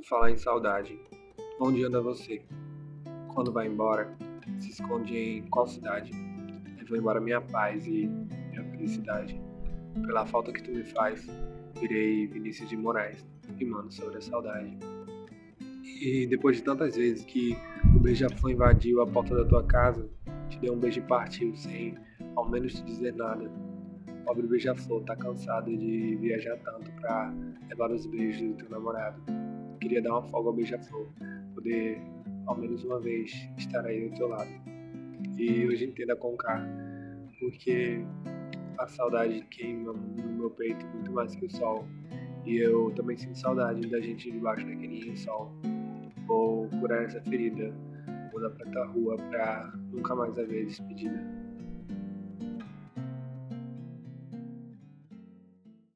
[0.00, 0.98] Por falar em saudade,
[1.60, 2.40] onde anda você?
[3.34, 4.16] Quando vai embora,
[4.58, 6.10] se esconde em qual cidade?
[6.78, 9.38] Levou embora minha paz e minha felicidade.
[10.06, 11.28] Pela falta que tu me faz,
[11.78, 13.22] virei Vinícius de Moraes,
[13.58, 14.74] rimando sobre a saudade.
[15.84, 17.54] E depois de tantas vezes que
[17.94, 20.08] o beija-flor invadiu a porta da tua casa,
[20.48, 21.94] te deu um beijo e partiu sem
[22.36, 23.50] ao menos te dizer nada.
[24.24, 27.34] Pobre beija-flor tá cansado de viajar tanto pra
[27.68, 29.40] levar os beijos do teu namorado.
[29.80, 31.08] Queria dar uma folga ao beija-flor,
[31.54, 31.98] poder
[32.46, 34.50] ao menos uma vez estar aí do teu lado.
[35.38, 36.62] E hoje entenda com K,
[37.38, 38.04] porque
[38.78, 41.86] a saudade queima no meu peito muito mais que o sol.
[42.44, 45.50] E eu também sinto saudade da gente debaixo daquele sol.
[46.26, 47.72] Vou curar essa ferida,
[48.32, 51.49] vou dar pra tua rua pra nunca mais haver despedida.